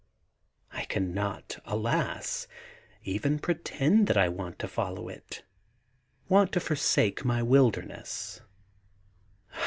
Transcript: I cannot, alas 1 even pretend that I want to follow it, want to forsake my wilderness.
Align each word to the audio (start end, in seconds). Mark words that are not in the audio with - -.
I 0.71 0.85
cannot, 0.85 1.59
alas 1.63 2.47
1 3.03 3.03
even 3.09 3.37
pretend 3.37 4.07
that 4.07 4.17
I 4.17 4.29
want 4.29 4.57
to 4.57 4.67
follow 4.67 5.09
it, 5.09 5.43
want 6.27 6.51
to 6.53 6.59
forsake 6.59 7.23
my 7.23 7.43
wilderness. 7.43 8.41